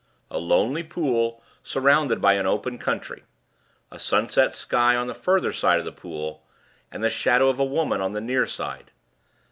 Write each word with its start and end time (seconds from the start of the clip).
A 0.31 0.39
lonely 0.39 0.81
pool, 0.81 1.43
surrounded 1.63 2.19
by 2.19 2.33
an 2.33 2.47
open 2.47 2.79
country; 2.79 3.21
a 3.91 3.99
sunset 3.99 4.55
sky 4.55 4.95
on 4.95 5.05
the 5.05 5.13
further 5.13 5.53
side 5.53 5.77
of 5.77 5.85
the 5.85 5.91
pool; 5.91 6.43
and 6.91 7.03
the 7.03 7.09
shadow 7.11 7.49
of 7.49 7.59
a 7.59 7.63
woman 7.63 8.01
on 8.01 8.13
the 8.13 8.19
near 8.21 8.47
side. 8.47 8.89